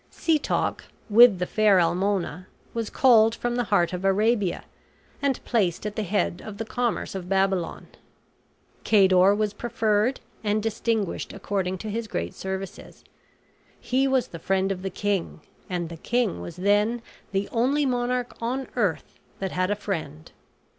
Setoc, 0.09 0.85
with 1.11 1.37
the 1.37 1.45
fair 1.45 1.79
Almona, 1.79 2.47
was 2.73 2.89
called 2.89 3.35
from 3.35 3.55
the 3.55 3.65
heart 3.65 3.93
of 3.93 4.03
Arabia 4.03 4.63
and 5.21 5.45
placed 5.45 5.85
at 5.85 5.95
the 5.95 6.01
head 6.01 6.41
of 6.43 6.57
the 6.57 6.65
commerce 6.65 7.13
of 7.13 7.29
Babylon. 7.29 7.85
Cador 8.83 9.35
was 9.35 9.53
preferred 9.53 10.19
and 10.43 10.63
distinguished 10.63 11.33
according 11.33 11.77
to 11.77 11.89
his 11.91 12.07
great 12.07 12.33
services. 12.33 13.03
He 13.79 14.07
was 14.07 14.29
the 14.29 14.39
friend 14.39 14.71
of 14.71 14.81
the 14.81 14.89
king; 14.89 15.41
and 15.69 15.87
the 15.89 15.97
king 15.97 16.41
was 16.41 16.55
then 16.55 17.03
the 17.31 17.47
only 17.49 17.85
monarch 17.85 18.35
on 18.41 18.69
earth 18.75 19.19
that 19.37 19.51
had 19.51 19.69
a 19.69 19.75
friend. 19.75 20.31